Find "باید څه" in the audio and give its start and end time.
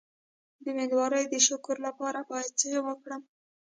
2.29-2.69